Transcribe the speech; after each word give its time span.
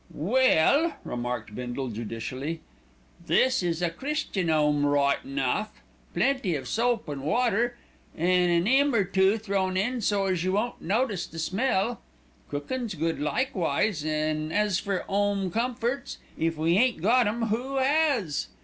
"Well," 0.09 0.95
remarked 1.03 1.53
Bindle 1.53 1.89
judicially, 1.89 2.61
"this 3.23 3.61
is 3.61 3.83
a 3.83 3.91
Christian 3.91 4.49
'ome 4.49 4.83
right 4.83 5.23
enough, 5.23 5.79
plenty 6.15 6.55
of 6.55 6.67
soap 6.67 7.07
an' 7.07 7.21
water, 7.21 7.77
with 8.15 8.23
an 8.23 8.65
'ymn 8.65 8.95
or 8.95 9.03
two 9.03 9.37
thrown 9.37 9.77
in 9.77 10.01
so 10.01 10.25
as 10.25 10.43
you 10.43 10.53
won't 10.53 10.81
notice 10.81 11.27
the 11.27 11.37
smell. 11.37 12.01
Cookin's 12.49 12.95
good 12.95 13.19
likewise, 13.19 14.03
an' 14.03 14.51
as 14.51 14.79
for 14.79 15.05
'ome 15.07 15.51
comforts, 15.51 16.17
if 16.35 16.57
we 16.57 16.79
ain't 16.79 17.03
got 17.03 17.27
'em, 17.27 17.43
who 17.49 17.77
'as? 17.77 18.47